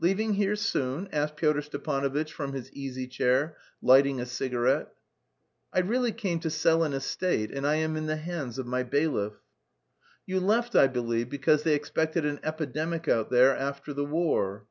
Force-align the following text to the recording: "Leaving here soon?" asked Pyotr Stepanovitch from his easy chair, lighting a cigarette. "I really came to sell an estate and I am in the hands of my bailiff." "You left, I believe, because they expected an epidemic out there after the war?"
"Leaving 0.00 0.34
here 0.34 0.54
soon?" 0.54 1.08
asked 1.12 1.36
Pyotr 1.38 1.62
Stepanovitch 1.62 2.30
from 2.30 2.52
his 2.52 2.70
easy 2.74 3.06
chair, 3.06 3.56
lighting 3.80 4.20
a 4.20 4.26
cigarette. 4.26 4.88
"I 5.72 5.78
really 5.78 6.12
came 6.12 6.40
to 6.40 6.50
sell 6.50 6.84
an 6.84 6.92
estate 6.92 7.50
and 7.50 7.66
I 7.66 7.76
am 7.76 7.96
in 7.96 8.04
the 8.04 8.16
hands 8.16 8.58
of 8.58 8.66
my 8.66 8.82
bailiff." 8.82 9.32
"You 10.26 10.40
left, 10.40 10.76
I 10.76 10.88
believe, 10.88 11.30
because 11.30 11.62
they 11.62 11.74
expected 11.74 12.26
an 12.26 12.40
epidemic 12.42 13.08
out 13.08 13.30
there 13.30 13.56
after 13.56 13.94
the 13.94 14.04
war?" 14.04 14.66